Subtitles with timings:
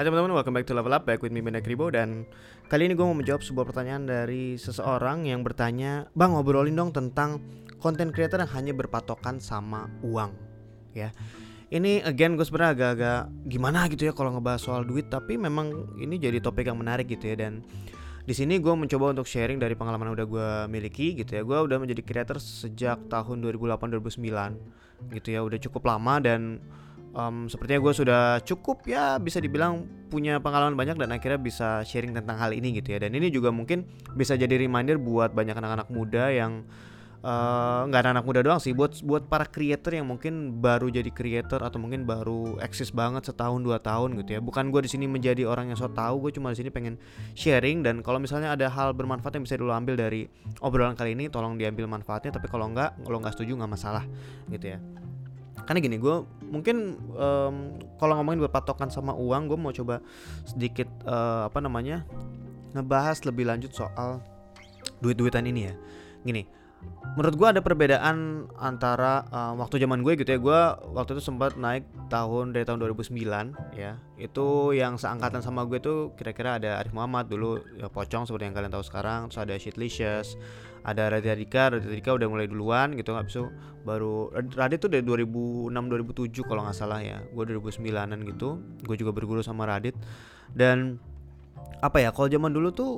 [0.00, 2.24] Hai teman-teman, welcome back to Level Up Back with me Benda Kribo Dan
[2.72, 7.36] kali ini gue mau menjawab sebuah pertanyaan dari seseorang yang bertanya Bang ngobrolin dong tentang
[7.76, 10.32] konten creator yang hanya berpatokan sama uang
[10.96, 11.12] Ya.
[11.68, 16.16] Ini again gue sebenarnya agak-agak gimana gitu ya kalau ngebahas soal duit tapi memang ini
[16.16, 17.60] jadi topik yang menarik gitu ya dan
[18.24, 21.44] di sini gue mencoba untuk sharing dari pengalaman yang udah gue miliki gitu ya.
[21.44, 26.56] Gue udah menjadi creator sejak tahun 2008 2009 gitu ya udah cukup lama dan
[27.14, 32.14] um, sepertinya gue sudah cukup ya bisa dibilang punya pengalaman banyak dan akhirnya bisa sharing
[32.14, 32.98] tentang hal ini gitu ya.
[33.02, 36.66] Dan ini juga mungkin bisa jadi reminder buat banyak anak-anak muda yang
[37.22, 41.12] eh, nggak uh, anak-anak muda doang sih buat buat para creator yang mungkin baru jadi
[41.14, 44.40] creator atau mungkin baru eksis banget setahun dua tahun gitu ya.
[44.42, 46.98] Bukan gue di sini menjadi orang yang so tau gue cuma di sini pengen
[47.38, 50.26] sharing dan kalau misalnya ada hal bermanfaat yang bisa dulu ambil dari
[50.58, 54.02] obrolan kali ini tolong diambil manfaatnya tapi kalau nggak kalau nggak setuju nggak masalah
[54.50, 54.80] gitu ya
[55.66, 56.16] karena gini gue
[56.50, 60.04] mungkin um, kalau ngomongin berpatokan sama uang gue mau coba
[60.44, 62.04] sedikit uh, apa namanya
[62.76, 64.22] ngebahas lebih lanjut soal
[65.02, 65.74] duit-duitan ini ya.
[66.22, 66.60] Gini
[67.10, 70.60] menurut gue ada perbedaan antara uh, waktu zaman gue gitu ya gue
[70.94, 73.18] waktu itu sempat naik tahun dari tahun 2009
[73.74, 73.98] ya.
[74.14, 78.54] Itu yang seangkatan sama gue tuh kira-kira ada Arif Muhammad dulu ya, pocong seperti yang
[78.54, 80.38] kalian tahu sekarang terus ada Shitlicious
[80.84, 83.48] ada Raditya Dika Raditya Dika udah mulai duluan gitu nggak bisa
[83.84, 89.12] baru Radit tuh dari 2006 2007 kalau nggak salah ya gue 2009an gitu gue juga
[89.12, 89.96] berguru sama Radit.
[90.50, 90.98] Dan
[91.80, 92.92] apa ya kalau zaman dulu tuh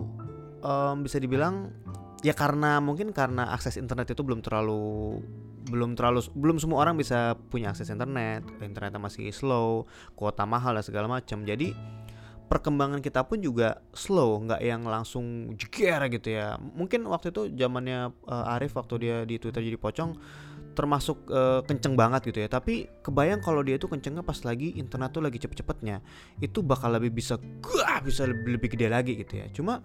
[0.64, 1.70] um, bisa dibilang
[2.22, 5.19] ya karena mungkin karena akses internet itu belum terlalu
[5.70, 9.86] belum terlalu belum semua orang bisa punya akses internet internetnya masih slow
[10.19, 11.46] kuota mahal dan segala macam.
[11.46, 11.74] Jadi
[12.53, 16.61] perkembangan kita pun juga slow nggak yang langsung jeger gitu ya.
[16.61, 20.20] Mungkin waktu itu zamannya uh, Arif waktu dia di Twitter jadi pocong
[20.77, 22.53] termasuk uh, kenceng banget gitu ya.
[22.53, 26.05] Tapi kebayang kalau dia itu kencengnya pas lagi internet tuh lagi cepet-cepetnya
[26.45, 29.48] itu bakal lebih bisa gua bisa lebih, lebih gede lagi gitu ya.
[29.48, 29.80] Cuma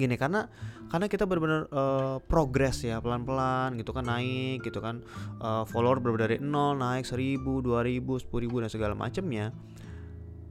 [0.00, 0.48] gini karena
[0.88, 5.04] karena kita benar-benar uh, progres ya pelan-pelan gitu kan naik gitu kan.
[5.36, 9.52] Uh, follower berbeda dari nol naik seribu dua ribu sepuluh ribu dan segala macamnya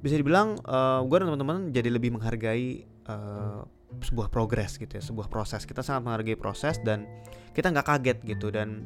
[0.03, 3.63] bisa dibilang uh, gue dan teman-teman jadi lebih menghargai uh,
[4.03, 5.63] sebuah progres gitu ya sebuah proses.
[5.63, 7.07] Kita sangat menghargai proses dan
[7.55, 8.51] kita nggak kaget gitu.
[8.51, 8.83] Dan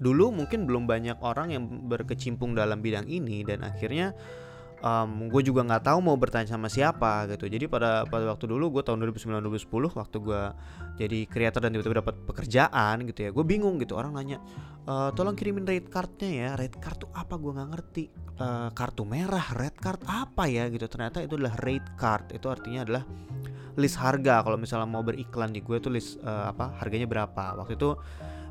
[0.00, 4.16] dulu mungkin belum banyak orang yang berkecimpung dalam bidang ini dan akhirnya
[4.82, 7.50] um, gue juga nggak tahu mau bertanya sama siapa gitu.
[7.50, 10.42] Jadi pada pada waktu dulu gue tahun 2009 2010 waktu gue
[10.98, 13.98] jadi kreator dan tiba-tiba dapat pekerjaan gitu ya gue bingung gitu.
[13.98, 14.38] Orang nanya
[14.86, 16.48] e, tolong kirimin rate cardnya ya.
[16.58, 17.34] Rate card tuh apa?
[17.38, 18.04] Gue nggak ngerti.
[18.38, 20.70] E, kartu merah red card apa ya?
[20.70, 20.86] Gitu.
[20.86, 22.34] Ternyata itu adalah rate card.
[22.34, 23.04] Itu artinya adalah
[23.78, 24.42] list harga.
[24.42, 27.54] Kalau misalnya mau beriklan di gue tuh list uh, apa harganya berapa.
[27.62, 27.94] Waktu itu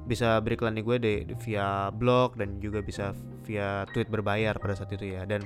[0.07, 3.11] bisa beriklan di gue di via blog dan juga bisa
[3.43, 5.27] via tweet berbayar pada saat itu ya.
[5.27, 5.43] Dan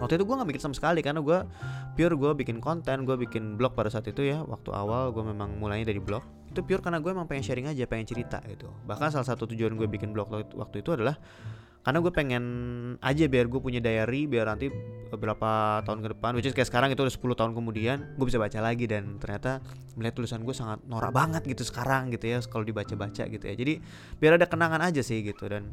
[0.00, 1.38] waktu itu gue nggak bikin sama sekali karena gue
[1.94, 5.60] pure gue bikin konten gue bikin blog pada saat itu ya waktu awal gue memang
[5.60, 6.24] mulainya dari blog.
[6.50, 8.72] Itu pure karena gue emang pengen sharing aja pengen cerita gitu.
[8.88, 11.14] Bahkan salah satu tujuan gue bikin blog waktu itu adalah
[11.80, 12.44] karena gue pengen
[13.00, 14.68] aja biar gue punya diary biar nanti
[15.08, 18.36] beberapa tahun ke depan which is kayak sekarang itu udah 10 tahun kemudian gue bisa
[18.36, 19.64] baca lagi dan ternyata
[19.96, 23.54] melihat tulisan gue sangat norak banget gitu sekarang gitu ya kalau dibaca-baca gitu ya.
[23.56, 23.80] Jadi
[24.20, 25.72] biar ada kenangan aja sih gitu dan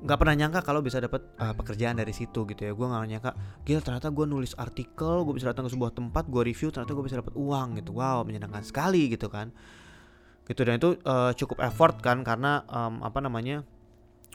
[0.00, 2.72] nggak pernah nyangka kalau bisa dapat uh, pekerjaan dari situ gitu ya.
[2.72, 3.30] Gue nggak nyangka
[3.64, 7.04] gila ternyata gue nulis artikel gue bisa datang ke sebuah tempat gue review ternyata gue
[7.04, 7.92] bisa dapat uang gitu.
[7.96, 9.52] Wow menyenangkan sekali gitu kan.
[10.48, 13.62] Gitu dan itu uh, cukup effort kan karena um, apa namanya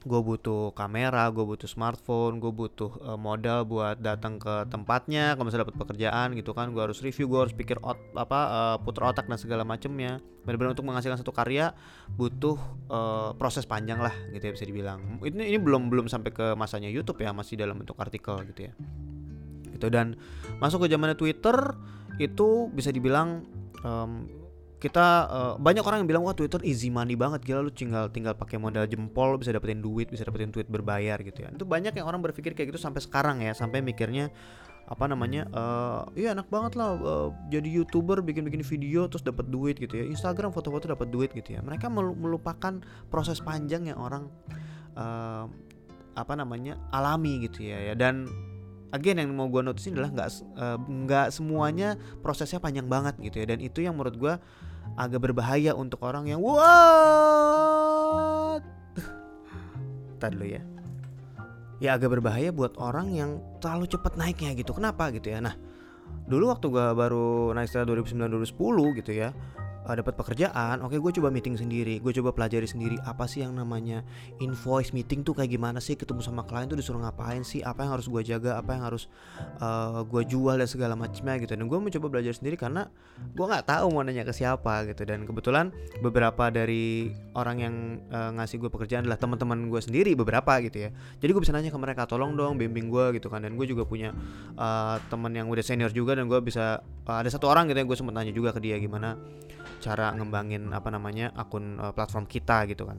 [0.06, 5.50] gue butuh kamera, gue butuh smartphone, gue butuh uh, modal buat datang ke tempatnya, kalau
[5.50, 9.02] misalnya dapat pekerjaan gitu kan, gue harus review, gue harus pikir ot apa uh, puter
[9.02, 10.22] otak dan segala macamnya.
[10.46, 11.74] Benar-benar untuk menghasilkan satu karya
[12.14, 12.54] butuh
[12.94, 15.18] uh, proses panjang lah gitu ya bisa dibilang.
[15.26, 18.74] Ini ini belum belum sampai ke masanya YouTube ya, masih dalam bentuk artikel gitu ya.
[19.74, 20.14] Gitu dan
[20.62, 21.58] masuk ke zamannya Twitter
[22.22, 23.42] itu bisa dibilang
[23.82, 24.45] um,
[24.76, 28.36] kita uh, banyak orang yang bilang wah Twitter easy money banget gila lu tinggal tinggal
[28.36, 31.50] pakai modal jempol bisa dapetin duit bisa dapetin tweet berbayar gitu ya.
[31.50, 34.30] Itu banyak yang orang berpikir kayak gitu sampai sekarang ya sampai mikirnya
[34.86, 39.80] apa namanya uh, iya enak banget lah uh, jadi youtuber bikin-bikin video terus dapat duit
[39.80, 40.06] gitu ya.
[40.06, 41.64] Instagram foto-foto dapat duit gitu ya.
[41.64, 44.30] Mereka melupakan proses panjang yang orang
[44.94, 45.50] uh,
[46.14, 47.94] apa namanya alami gitu ya ya.
[47.96, 48.28] Dan
[48.94, 50.30] again yang mau gue notice adalah nggak
[50.86, 53.50] nggak uh, semuanya prosesnya panjang banget gitu ya.
[53.50, 54.36] Dan itu yang menurut gue
[54.94, 56.62] agak berbahaya untuk orang yang what?
[60.22, 60.62] Tadi dulu ya.
[61.82, 64.72] Ya agak berbahaya buat orang yang terlalu cepat naiknya gitu.
[64.72, 65.42] Kenapa gitu ya?
[65.42, 65.58] Nah
[66.26, 69.30] dulu waktu gue baru naik setelah 2009 2010 gitu ya
[69.86, 73.46] uh, dapat pekerjaan, oke okay, gue coba meeting sendiri, gue coba pelajari sendiri apa sih
[73.46, 74.02] yang namanya
[74.42, 77.92] invoice meeting tuh kayak gimana sih, ketemu sama klien tuh disuruh ngapain sih, apa yang
[77.94, 79.08] harus gue jaga, apa yang harus
[79.62, 81.54] uh, gue jual dan segala macamnya gitu.
[81.54, 82.90] Dan gue mencoba belajar sendiri karena
[83.34, 85.06] gue nggak tahu mau nanya ke siapa gitu.
[85.06, 85.70] Dan kebetulan
[86.02, 87.76] beberapa dari orang yang
[88.10, 90.90] uh, ngasih gue pekerjaan adalah teman-teman gue sendiri beberapa gitu ya.
[91.22, 93.46] Jadi gue bisa nanya ke mereka, tolong dong bimbing gue gitu kan.
[93.46, 94.12] Dan gue juga punya
[94.58, 97.90] uh, teman yang udah senior juga dan gue bisa uh, ada satu orang gitu yang
[97.90, 99.18] gue sempat nanya juga ke dia gimana
[99.86, 102.98] cara ngembangin apa namanya akun uh, platform kita gitu kan.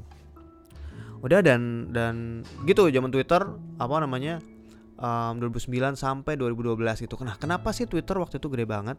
[1.26, 3.42] Udah dan dan gitu zaman Twitter
[3.82, 4.38] apa namanya
[5.02, 7.18] um, 2009 sampai 2012 gitu.
[7.26, 8.94] Nah kenapa sih Twitter waktu itu gede banget?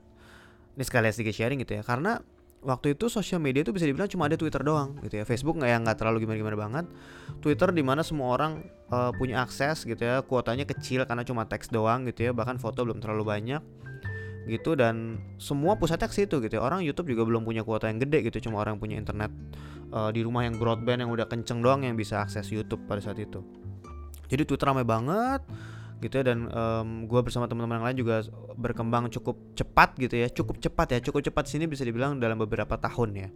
[0.75, 1.83] Ini sekalian sedikit sharing gitu ya.
[1.87, 2.19] Karena
[2.59, 5.23] waktu itu sosial media itu bisa dibilang cuma ada Twitter doang gitu ya.
[5.23, 6.85] Facebook nggak yang nggak terlalu gimana gimana banget.
[7.39, 8.59] Twitter di mana semua orang
[8.91, 10.19] uh, punya akses gitu ya.
[10.25, 12.31] Kuotanya kecil karena cuma teks doang gitu ya.
[12.35, 13.86] Bahkan foto belum terlalu banyak
[14.47, 16.61] gitu dan semua pusatnya ke situ gitu ya.
[16.63, 19.31] Orang YouTube juga belum punya kuota yang gede gitu, cuma orang yang punya internet
[19.91, 23.19] uh, di rumah yang broadband yang udah kenceng doang yang bisa akses YouTube pada saat
[23.19, 23.43] itu.
[24.27, 25.43] Jadi Twitter ramai banget
[25.97, 28.15] gitu ya dan um, gue bersama teman-teman yang lain juga
[28.53, 32.77] berkembang cukup cepat gitu ya cukup cepat ya cukup cepat sini bisa dibilang dalam beberapa
[32.77, 33.29] tahun ya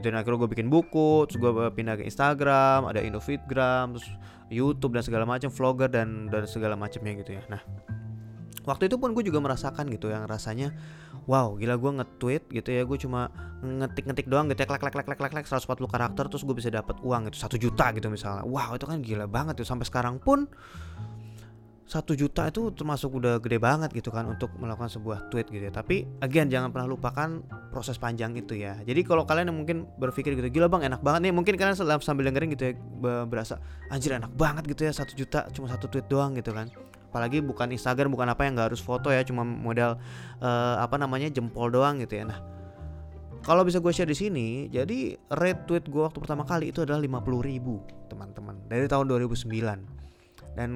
[0.00, 4.08] gitu dan akhirnya gue bikin buku terus gue pindah ke Instagram ada Indofitgram terus
[4.48, 7.60] YouTube dan segala macam vlogger dan dan segala macamnya gitu ya nah
[8.64, 10.76] waktu itu pun gue juga merasakan gitu yang rasanya
[11.24, 13.32] wow gila gue nge-tweet gitu ya gue cuma
[13.64, 17.00] ngetik-ngetik doang gitu ya klek klek klek klek klek 140 karakter terus gue bisa dapat
[17.00, 20.48] uang itu satu juta gitu misalnya wow itu kan gila banget tuh sampai sekarang pun
[21.90, 25.74] satu juta itu termasuk udah gede banget gitu kan untuk melakukan sebuah tweet gitu ya.
[25.74, 27.42] Tapi again jangan pernah lupakan
[27.74, 28.78] proses panjang itu ya.
[28.86, 32.30] Jadi kalau kalian yang mungkin berpikir gitu gila bang enak banget nih mungkin kalian sambil
[32.30, 32.72] dengerin gitu ya
[33.26, 33.58] berasa
[33.90, 36.70] anjir enak banget gitu ya satu juta cuma satu tweet doang gitu kan
[37.10, 39.98] apalagi bukan Instagram bukan apa yang nggak harus foto ya cuma modal
[40.38, 42.30] uh, apa namanya jempol doang gitu ya.
[42.30, 42.38] Nah
[43.42, 47.02] kalau bisa gue share di sini jadi rate tweet gue waktu pertama kali itu adalah
[47.02, 49.98] 50 ribu teman-teman dari tahun 2009
[50.50, 50.70] dan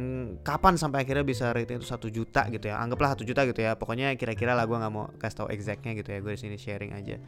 [0.46, 2.78] kapan sampai akhirnya bisa rate itu satu juta gitu ya?
[2.78, 3.74] Anggaplah satu juta gitu ya.
[3.74, 6.22] Pokoknya kira-kira lah gue nggak mau kasih tahu exactnya gitu ya.
[6.22, 7.18] Gue di sini sharing aja.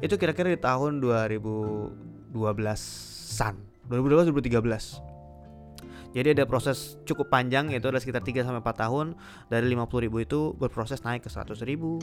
[0.00, 3.54] Itu kira-kira di tahun 2012an
[3.92, 5.12] 2012 2013
[6.12, 9.06] jadi ada proses cukup panjang yaitu ada sekitar 3 sampai 4 tahun.
[9.48, 12.00] Dari 50 ribu itu berproses naik ke 100 ribu,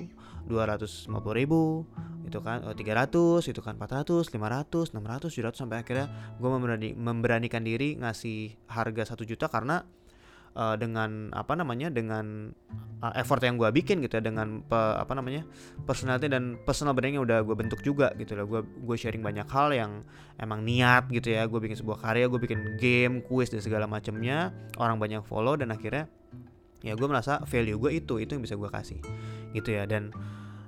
[0.49, 1.85] 250 ribu,
[2.25, 6.09] itu kan oh, 300, itu kan 400, 500, 600, 700 sampai akhirnya
[6.41, 9.85] gue memberani, memberanikan diri ngasih harga 1 juta karena
[10.55, 12.53] uh, dengan apa namanya dengan
[13.01, 15.45] uh, effort yang gue bikin gitu ya dengan pe, apa namanya
[15.83, 18.45] personality dan personal branding yang udah gue bentuk juga gitu loh.
[18.47, 19.91] Gue gue sharing banyak hal yang
[20.39, 21.45] emang niat gitu ya.
[21.45, 25.73] Gue bikin sebuah karya gue bikin game kuis dan segala macamnya orang banyak follow dan
[25.73, 26.07] akhirnya
[26.79, 28.99] ya gue merasa value gue itu itu yang bisa gue kasih
[29.53, 29.85] gitu ya.
[29.85, 30.11] Dan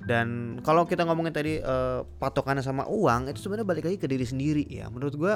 [0.02, 4.26] dan kalau kita ngomongin tadi uh, patokannya sama uang itu sebenarnya balik lagi ke diri
[4.26, 4.90] sendiri ya.
[4.90, 5.34] Menurut gue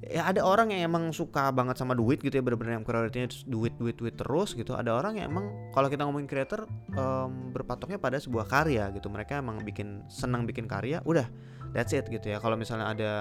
[0.00, 3.76] ya ada orang yang emang suka banget sama duit gitu ya bener-bener yang prioritasnya duit
[3.76, 4.72] duit duit terus gitu.
[4.72, 6.64] Ada orang yang emang kalau kita ngomongin creator
[6.96, 9.12] um, berpatoknya pada sebuah karya gitu.
[9.12, 11.28] Mereka emang bikin senang bikin karya udah
[11.76, 12.40] that's it gitu ya.
[12.40, 13.12] Kalau misalnya ada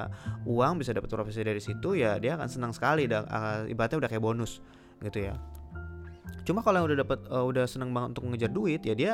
[0.48, 4.10] uang bisa dapat profesi dari situ ya dia akan senang sekali dan uh, ibaratnya udah
[4.10, 4.64] kayak bonus
[5.04, 5.36] gitu ya.
[6.48, 9.14] Cuma kalau yang udah dapat uh, udah senang banget untuk mengejar duit ya dia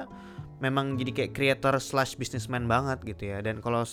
[0.63, 3.43] memang jadi kayak creator slash businessman banget gitu ya.
[3.43, 3.83] Dan kalau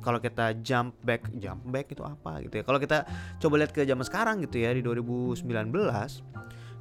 [0.00, 2.64] kalau kita jump back jump back itu apa gitu ya?
[2.64, 3.04] Kalau kita
[3.40, 5.44] coba lihat ke zaman sekarang gitu ya di 2019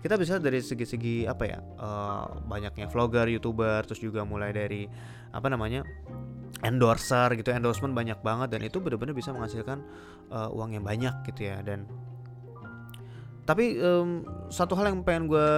[0.06, 4.86] kita bisa dari segi-segi apa ya uh, banyaknya vlogger youtuber terus juga mulai dari
[5.34, 5.82] apa namanya
[6.62, 9.82] endorser gitu endorsement banyak banget dan itu benar-benar bisa menghasilkan
[10.30, 11.58] uh, uang yang banyak gitu ya.
[11.66, 11.90] Dan
[13.50, 15.52] tapi um, satu hal yang pengen gue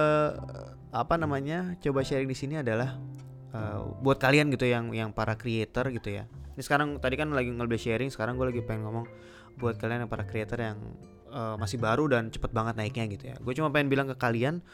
[0.92, 2.96] apa namanya coba sharing di sini adalah
[3.54, 6.24] uh, buat kalian gitu yang yang para creator gitu ya.
[6.58, 9.06] Ini sekarang tadi kan lagi ngelbe sharing sekarang gue lagi pengen ngomong
[9.58, 10.78] buat kalian yang para creator yang
[11.30, 13.36] uh, masih baru dan cepet banget naiknya gitu ya.
[13.38, 14.64] Gue cuma pengen bilang ke kalian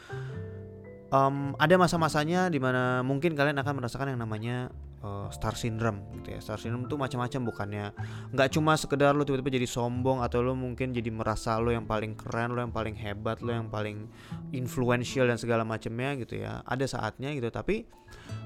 [1.11, 4.71] um, ada masa-masanya di mana mungkin kalian akan merasakan yang namanya
[5.05, 6.39] uh, star syndrome gitu ya.
[6.41, 7.85] Star syndrome itu macam-macam bukannya
[8.33, 12.17] nggak cuma sekedar lo tiba-tiba jadi sombong atau lo mungkin jadi merasa lo yang paling
[12.17, 14.09] keren lo yang paling hebat lo yang paling
[14.55, 16.65] influential dan segala macamnya gitu ya.
[16.65, 17.85] Ada saatnya gitu tapi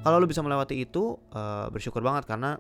[0.04, 2.60] kalau lo bisa melewati itu uh, bersyukur banget karena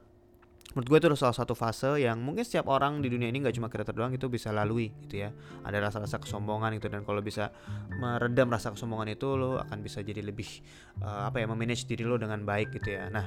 [0.78, 3.58] menurut gue itu adalah salah satu fase yang mungkin setiap orang di dunia ini nggak
[3.58, 5.34] cuma kreator doang itu bisa lalui gitu ya
[5.66, 7.50] ada rasa-rasa kesombongan gitu dan kalau bisa
[7.98, 10.62] meredam rasa kesombongan itu lo akan bisa jadi lebih
[11.02, 13.26] uh, apa ya memanage diri lo dengan baik gitu ya nah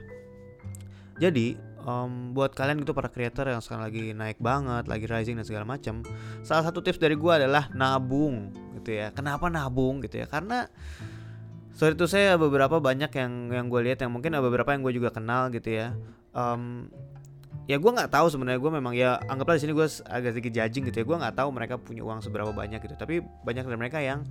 [1.18, 5.46] jadi um, buat kalian gitu para creator yang sekarang lagi naik banget, lagi rising dan
[5.46, 6.00] segala macam,
[6.42, 9.12] salah satu tips dari gue adalah nabung gitu ya.
[9.12, 10.26] Kenapa nabung gitu ya?
[10.26, 10.66] Karena
[11.76, 15.10] sorry itu saya beberapa banyak yang yang gue lihat yang mungkin beberapa yang gue juga
[15.12, 15.94] kenal gitu ya.
[16.32, 16.88] Um,
[17.70, 18.60] ya gue nggak tahu sebenarnya.
[18.60, 21.04] Gue memang ya anggaplah di sini gue agak sedikit judging gitu ya.
[21.06, 22.94] Gue nggak tahu mereka punya uang seberapa banyak gitu.
[22.98, 24.26] Tapi banyak dari mereka yang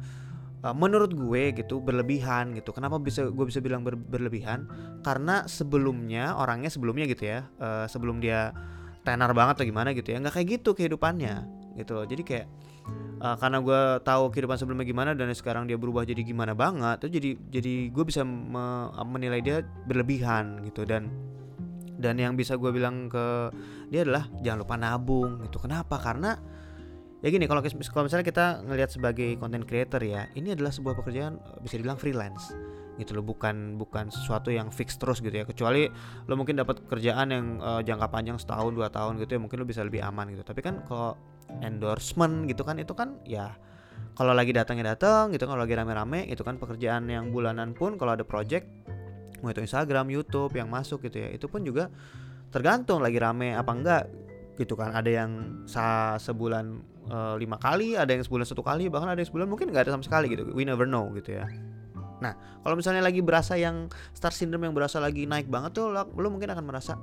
[0.66, 2.72] uh, menurut gue gitu berlebihan gitu.
[2.72, 4.70] Kenapa bisa gue bisa bilang ber, berlebihan?
[5.02, 8.54] Karena sebelumnya orangnya sebelumnya gitu ya uh, sebelum dia
[9.02, 11.36] tenar banget atau gimana gitu ya nggak kayak gitu kehidupannya
[11.82, 12.06] gitu loh.
[12.06, 12.48] Jadi kayak
[13.22, 17.10] uh, karena gue tahu kehidupan sebelumnya gimana dan sekarang dia berubah jadi gimana banget tuh
[17.10, 20.86] jadi jadi gue bisa me menilai dia berlebihan gitu.
[20.86, 21.10] Dan
[22.02, 23.54] dan yang bisa gue bilang ke
[23.94, 25.62] dia adalah jangan lupa nabung gitu.
[25.62, 26.02] Kenapa?
[26.02, 26.34] Karena
[27.22, 31.38] ya gini kalau kalau misalnya kita ngelihat sebagai content creator ya ini adalah sebuah pekerjaan
[31.62, 32.52] bisa dibilang freelance
[32.98, 33.24] gitu loh.
[33.24, 35.46] Bukan bukan sesuatu yang fix terus gitu ya.
[35.46, 35.86] Kecuali
[36.26, 39.66] lo mungkin dapat kerjaan yang uh, jangka panjang setahun dua tahun gitu ya mungkin lo
[39.70, 40.42] bisa lebih aman gitu.
[40.42, 41.14] Tapi kan kalau
[41.62, 43.54] endorsement gitu kan itu kan ya
[44.16, 47.96] kalau lagi datangnya datang gitu kan kalau lagi rame-rame itu kan pekerjaan yang bulanan pun
[47.96, 48.68] kalau ada project
[49.42, 51.30] mau itu Instagram, YouTube yang masuk gitu ya.
[51.34, 51.90] Itu pun juga
[52.54, 54.04] tergantung lagi rame apa enggak
[54.56, 54.94] gitu kan.
[54.94, 55.32] Ada yang
[55.66, 56.66] sa sebulan
[57.10, 59.92] uh, lima kali, ada yang sebulan satu kali, bahkan ada yang sebulan mungkin nggak ada
[59.98, 60.48] sama sekali gitu.
[60.54, 61.50] We never know gitu ya.
[62.22, 66.06] Nah, kalau misalnya lagi berasa yang star syndrome yang berasa lagi naik banget tuh, lo,
[66.06, 66.94] lo mungkin akan merasa,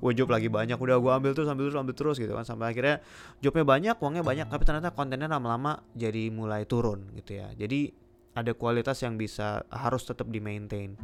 [0.00, 2.72] wah job lagi banyak, udah gue ambil terus, ambil terus, ambil terus gitu kan, sampai
[2.72, 3.04] akhirnya
[3.44, 7.52] jobnya banyak, uangnya banyak, tapi ternyata kontennya lama-lama jadi mulai turun gitu ya.
[7.52, 7.92] Jadi
[8.32, 10.96] ada kualitas yang bisa harus tetap di maintain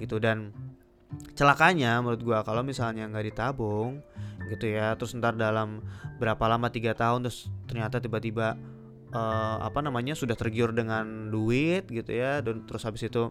[0.00, 0.16] gitu.
[0.16, 0.52] Dan
[1.34, 3.98] celakanya menurut gua kalau misalnya nggak ditabung
[4.46, 5.82] gitu ya terus ntar dalam
[6.22, 8.54] berapa lama tiga tahun terus ternyata tiba-tiba
[9.14, 13.30] uh, apa namanya sudah tergiur dengan duit gitu ya dan terus habis itu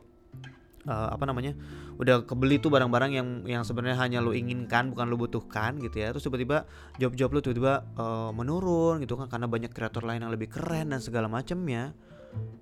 [0.87, 1.55] uh, apa namanya
[1.99, 6.15] udah kebeli tuh barang-barang yang yang sebenarnya hanya lo inginkan bukan lo butuhkan gitu ya.
[6.15, 6.63] Terus tiba-tiba
[6.95, 11.03] job-job lo tiba-tiba uh, menurun gitu kan karena banyak kreator lain yang lebih keren dan
[11.03, 11.91] segala macamnya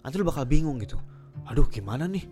[0.01, 0.97] nanti lo bakal bingung gitu.
[1.47, 2.25] Aduh gimana nih?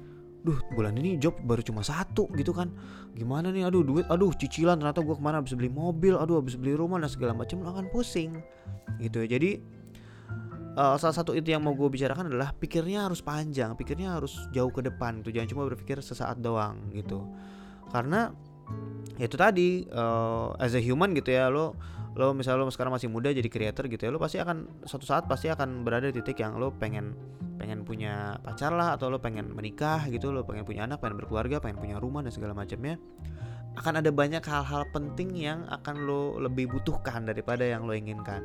[0.45, 2.69] Duh bulan ini job baru cuma satu gitu kan.
[3.17, 3.65] Gimana nih?
[3.65, 5.41] Aduh duit aduh cicilan ternyata gue ke mana?
[5.41, 8.37] Habis beli mobil aduh habis beli rumah dan segala macam lo akan pusing.
[9.01, 9.37] Gitu ya.
[9.39, 9.57] Jadi
[10.77, 14.69] uh, salah satu itu yang mau gue bicarakan adalah pikirnya harus panjang pikirnya harus jauh
[14.69, 15.33] ke depan gitu.
[15.33, 17.25] Jangan cuma berpikir sesaat doang gitu.
[17.89, 18.29] Karena
[19.15, 21.75] ya itu tadi uh, as a human gitu ya lo
[22.15, 25.27] lo misalnya lo sekarang masih muda jadi creator gitu ya lo pasti akan suatu saat
[25.27, 27.11] pasti akan berada di titik yang lo pengen
[27.59, 31.59] pengen punya pacar lah atau lo pengen menikah gitu lo pengen punya anak pengen berkeluarga
[31.59, 32.99] pengen punya rumah dan segala macamnya.
[33.75, 38.39] Akan ada banyak hal-hal penting yang akan lo lebih butuhkan daripada yang lo inginkan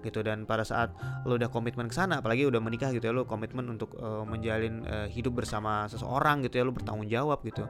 [0.00, 0.24] gitu.
[0.24, 0.96] Dan pada saat
[1.28, 4.80] lo udah komitmen ke sana apalagi udah menikah gitu ya lo komitmen untuk uh, menjalin
[4.88, 7.68] uh, hidup bersama seseorang gitu ya lo bertanggung jawab gitu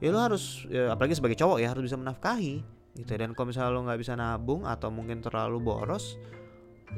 [0.00, 2.64] ya lo harus ya, apalagi sebagai cowok ya harus bisa menafkahi
[2.98, 6.18] gitu dan kalau misalnya lo nggak bisa nabung atau mungkin terlalu boros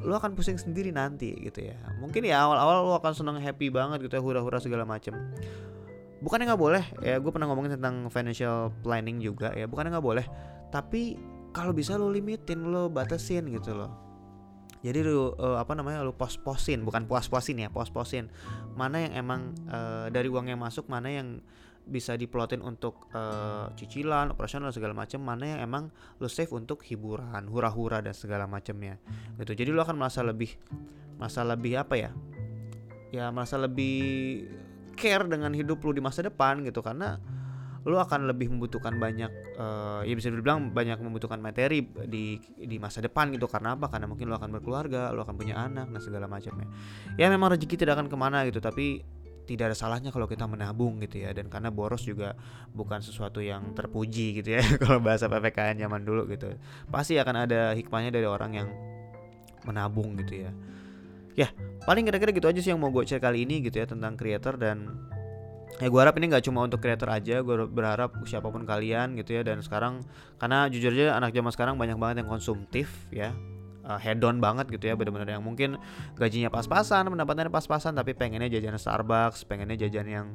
[0.01, 1.77] lo akan pusing sendiri nanti gitu ya.
[2.01, 5.13] Mungkin ya awal-awal lo akan seneng happy banget gitu ya hura-hura segala macem.
[6.25, 10.27] Bukannya nggak boleh ya gue pernah ngomongin tentang financial planning juga ya bukannya nggak boleh.
[10.73, 11.21] Tapi
[11.53, 13.93] kalau bisa lo limitin lo batasin gitu loh.
[14.81, 18.33] Jadi lo uh, apa namanya lo pos-posin bukan puas-puasin ya pos-posin.
[18.73, 21.45] Mana yang emang uh, dari uang yang masuk mana yang
[21.83, 25.85] bisa diplotin untuk uh, cicilan, operasional segala macam, mana yang emang
[26.23, 28.99] lo save untuk hiburan, hura-hura dan segala macamnya.
[29.39, 29.53] Gitu.
[29.65, 30.55] Jadi lo akan merasa lebih
[31.19, 32.11] merasa lebih apa ya?
[33.12, 34.49] Ya merasa lebih
[34.97, 37.19] care dengan hidup lo di masa depan gitu karena
[37.83, 43.03] lo akan lebih membutuhkan banyak uh, ya bisa dibilang banyak membutuhkan materi di di masa
[43.03, 46.31] depan gitu karena apa karena mungkin lo akan berkeluarga lo akan punya anak dan segala
[46.31, 46.71] macamnya
[47.19, 49.03] ya memang rezeki tidak akan ke mana gitu tapi
[49.55, 51.31] tidak ada salahnya kalau kita menabung gitu ya.
[51.37, 52.35] Dan karena boros juga
[52.73, 56.57] bukan sesuatu yang terpuji gitu ya kalau bahasa PPKN zaman dulu gitu.
[56.89, 58.69] Pasti akan ada hikmahnya dari orang yang
[59.69, 60.51] menabung gitu ya.
[61.33, 61.49] Ya
[61.85, 64.55] paling kira-kira gitu aja sih yang mau gue share kali ini gitu ya tentang creator
[64.61, 65.09] dan
[65.81, 69.37] ya gue harap ini nggak cuma untuk creator aja gue berharap siapa pun kalian gitu
[69.37, 69.43] ya.
[69.45, 70.03] Dan sekarang
[70.41, 73.31] karena jujur aja anak zaman sekarang banyak banget yang konsumtif ya
[73.87, 75.79] uh, head on banget gitu ya benar-benar yang mungkin
[76.19, 80.27] gajinya pas-pasan pendapatannya pas-pasan tapi pengennya jajan Starbucks pengennya jajan yang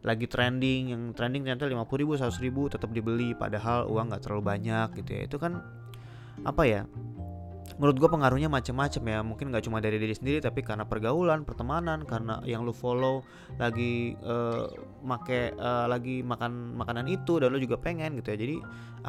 [0.00, 4.22] lagi trending yang trending ternyata lima puluh ribu seratus ribu tetap dibeli padahal uang nggak
[4.24, 5.20] terlalu banyak gitu ya.
[5.28, 5.60] Itu kan
[6.40, 6.88] apa ya
[7.80, 9.18] menurut gue pengaruhnya macam-macam ya.
[9.24, 13.24] Mungkin nggak cuma dari diri sendiri tapi karena pergaulan pertemanan karena yang lu follow
[13.56, 14.68] lagi uh,
[15.00, 18.38] make uh, lagi makan makanan itu dan lu juga pengen gitu ya.
[18.38, 18.56] Jadi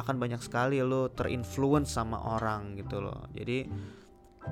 [0.00, 3.28] akan banyak sekali lu terinfluence sama orang gitu loh.
[3.36, 3.68] Jadi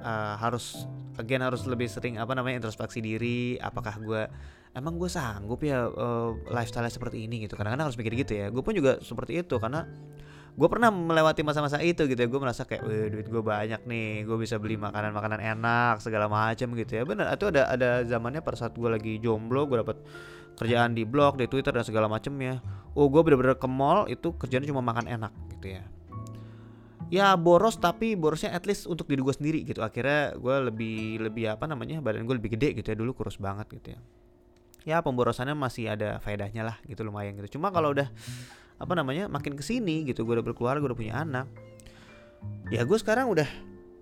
[0.05, 0.85] uh, harus
[1.17, 3.57] again harus lebih sering apa namanya introspeksi diri.
[3.57, 4.23] Apakah gue
[4.77, 7.57] emang gue sanggup ya uh, lifestyle seperti ini gitu.
[7.57, 8.53] Kadang-kadang harus mikir gitu ya.
[8.53, 9.89] Gue pun juga seperti itu karena
[10.61, 12.29] gue pernah melewati masa-masa itu gitu ya.
[12.29, 14.29] Gue merasa kayak Wih, duit gue banyak nih.
[14.29, 17.03] Gue bisa beli makanan-makanan enak segala macam gitu ya.
[17.09, 19.97] Benar itu ada ada zamannya pada saat gue lagi jomblo gue dapat
[20.61, 22.61] kerjaan di blog di twitter dan segala macamnya
[22.93, 25.85] oh gue bener-bener ke mall itu kerjaan cuma makan enak gitu ya.
[27.11, 29.81] Ya boros tapi borosnya at least untuk diri gue sendiri gitu.
[29.81, 32.97] Akhirnya gue lebih lebih apa namanya badan gue lebih gede gitu ya.
[33.01, 34.01] Dulu kurus banget gitu ya.
[34.85, 37.57] Ya pemborosannya masih ada faedahnya lah gitu lumayan gitu.
[37.57, 38.13] Cuma kalau udah
[38.81, 40.25] apa namanya makin ke sini gitu.
[40.25, 41.47] Gue udah berkeluarga gue udah punya anak.
[42.73, 43.45] Ya gue sekarang udah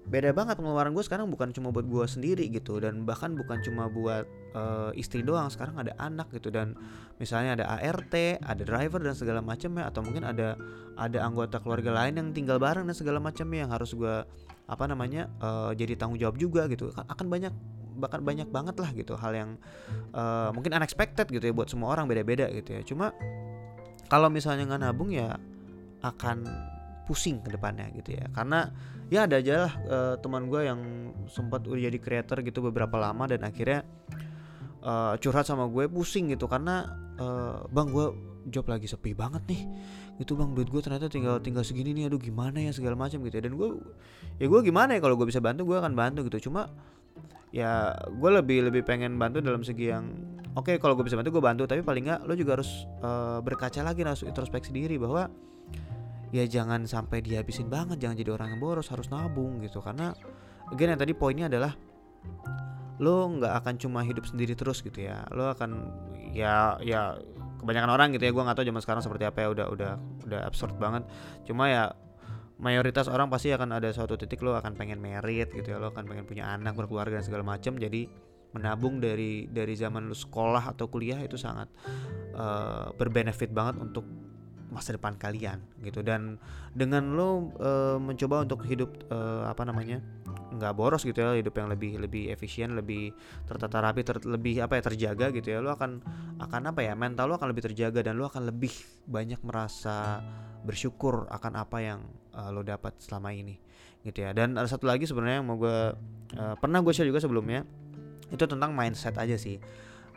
[0.09, 2.79] beda banget pengeluaran gue sekarang bukan cuma buat gue sendiri gitu.
[2.79, 5.51] Dan bahkan bukan cuma buat uh, istri doang.
[5.51, 6.55] Sekarang ada anak gitu.
[6.55, 6.79] Dan
[7.19, 9.91] misalnya ada ART ada driver dan segala macamnya.
[9.91, 10.55] Atau mungkin ada
[10.95, 14.23] ada anggota keluarga lain yang tinggal bareng dan segala macamnya yang harus gue
[14.69, 16.95] apa namanya uh, jadi tanggung jawab juga gitu.
[16.95, 17.51] Akan banyak
[17.99, 19.19] bahkan banyak banget lah gitu.
[19.19, 19.51] Hal yang
[20.15, 22.83] uh, mungkin unexpected gitu ya buat semua orang beda-beda gitu ya.
[22.87, 23.11] Cuma
[24.09, 25.37] kalau misalnya nggak nabung ya
[26.01, 26.45] akan
[27.09, 28.29] pusing ke depannya gitu ya.
[28.33, 28.69] Karena
[29.09, 30.81] ya ada aja lah uh, teman gue yang
[31.33, 33.81] sempat udah jadi creator gitu beberapa lama dan akhirnya
[34.85, 36.45] uh, curhat sama gue pusing gitu.
[36.45, 36.85] Karena
[37.17, 38.07] uh, bang gue
[38.53, 39.63] job lagi sepi banget nih.
[40.21, 42.13] Itu bang duit gue ternyata tinggal tinggal segini nih.
[42.13, 43.43] Aduh gimana ya segala macam gitu ya.
[43.49, 43.69] Dan gue
[44.37, 46.53] ya gue gimana ya kalau gue bisa bantu gue akan bantu gitu.
[46.53, 46.69] Cuma
[47.49, 50.13] ya gue lebih lebih pengen bantu dalam segi yang
[50.59, 51.63] oke okay, kalau gue bisa bantu gue bantu.
[51.71, 55.31] Tapi paling nggak lo juga harus uh, berkaca lagi harus introspeksi diri bahwa
[56.35, 59.79] ya jangan sampai dihabisin banget jangan jadi orang yang boros harus nabung gitu.
[59.79, 60.11] Karena
[60.75, 61.79] again yang tadi poinnya adalah
[62.99, 65.23] lo nggak akan cuma hidup sendiri terus gitu ya.
[65.31, 65.71] Lo akan
[66.35, 67.15] ya ya
[67.63, 69.93] kebanyakan orang gitu ya gue nggak tahu zaman sekarang seperti apa ya udah udah
[70.27, 71.07] udah absurd banget.
[71.47, 71.95] Cuma ya
[72.59, 76.11] mayoritas orang pasti akan ada suatu titik lo akan pengen merit gitu ya lo akan
[76.11, 78.11] pengen punya anak berkeluarga dan segala macam jadi
[78.57, 81.69] menabung dari dari zaman lo sekolah atau kuliah itu sangat
[82.33, 84.09] uh, berbenefit banget untuk
[84.69, 86.05] masa depan kalian gitu.
[86.05, 86.37] Dan
[86.73, 90.01] dengan lo uh, mencoba untuk hidup uh, apa namanya
[90.49, 93.13] nggak boros gitu ya hidup yang lebih lebih efisien lebih
[93.45, 96.01] tertata rapi ter, lebih apa ya terjaga gitu ya lo akan
[96.41, 98.73] akan apa ya mental lo akan lebih terjaga dan lo akan lebih
[99.05, 100.25] banyak merasa
[100.65, 102.01] bersyukur akan apa yang
[102.33, 103.61] uh, lo dapat selama ini
[104.03, 104.33] gitu ya.
[104.33, 105.79] Dan ada satu lagi sebenarnya yang mau gue
[106.39, 107.69] uh, pernah gue share juga sebelumnya
[108.29, 109.57] itu tentang mindset aja sih.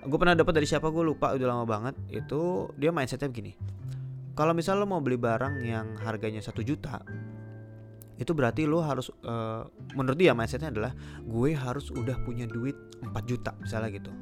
[0.01, 1.95] Gue pernah dapat dari siapa gue lupa udah lama banget.
[2.09, 3.53] Itu dia mindsetnya begini.
[4.33, 7.03] Kalau misal lo mau beli barang yang harganya satu juta
[8.21, 9.65] itu berarti lo harus uh,
[9.97, 10.93] menurut dia mindsetnya adalah
[11.25, 14.13] gue harus udah punya duit 4 juta misalnya gitu.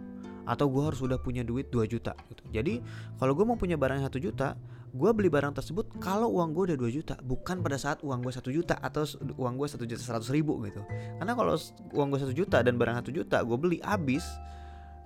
[0.47, 2.43] Atau gue harus udah punya duit 2 juta gitu.
[2.47, 2.79] Jadi
[3.19, 4.55] kalau gue mau punya barang satu juta
[4.89, 8.33] gue beli barang tersebut kalau uang gue udah 2 juta bukan pada saat uang gue
[8.33, 9.05] satu juta atau
[9.37, 10.81] uang gue satu juta seratus ribu gitu.
[11.21, 11.53] Karena kalau
[11.93, 14.25] uang gue satu juta dan barang satu juta gue beli habis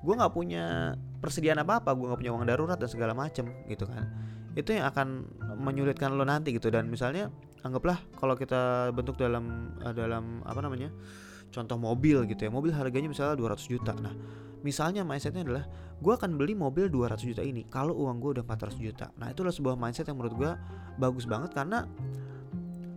[0.04, 3.84] gue nggak punya persediaan apa apa gue nggak punya uang darurat dan segala macem gitu
[3.88, 4.08] kan.
[4.56, 5.28] Itu yang akan
[5.60, 6.72] menyulitkan lo nanti gitu.
[6.72, 7.28] Dan misalnya
[7.64, 10.92] anggaplah kalau kita bentuk dalam eh, dalam apa namanya
[11.54, 13.94] contoh mobil gitu ya mobil harganya misalnya 200 juta.
[13.94, 14.14] Nah
[14.66, 15.64] misalnya mindsetnya adalah
[16.00, 19.06] gue akan beli mobil 200 juta ini kalau uang gue udah 400 juta.
[19.22, 20.52] Nah itulah sebuah mindset yang menurut gue
[20.98, 21.86] bagus banget karena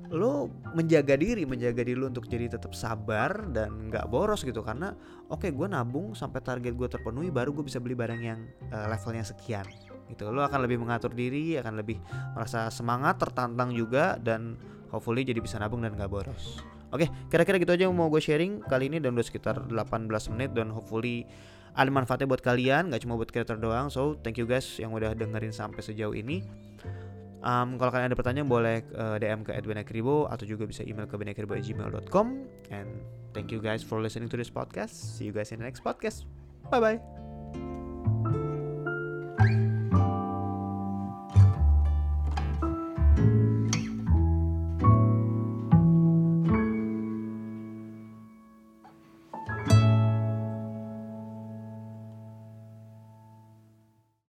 [0.06, 0.46] lo
[0.78, 4.64] menjaga diri menjaga diri lo untuk jadi tetap sabar dan nggak boros gitu.
[4.64, 4.94] Karena
[5.28, 8.40] oke okay, gue nabung sampai target gue terpenuhi baru gue bisa beli barang yang
[8.72, 9.66] uh, levelnya sekian
[10.06, 10.30] gitu.
[10.30, 11.98] Lo akan lebih mengatur diri akan lebih
[12.32, 14.54] merasa semangat tertantang juga dan
[14.94, 18.64] hopefully jadi bisa nabung dan nggak boros oke kira-kira gitu aja yang mau gue sharing
[18.64, 21.28] kali ini dan udah sekitar 18 menit dan hopefully
[21.76, 25.12] ada manfaatnya buat kalian nggak cuma buat creator doang so thank you guys yang udah
[25.12, 26.40] dengerin sampai sejauh ini
[27.46, 31.14] Um, kalau kalian ada pertanyaan boleh uh, DM ke @benekribo atau juga bisa email ke
[31.14, 32.26] benekribo@gmail.com
[32.74, 32.90] and
[33.38, 34.90] thank you guys for listening to this podcast.
[34.90, 36.26] See you guys in the next podcast.
[36.74, 37.35] Bye bye.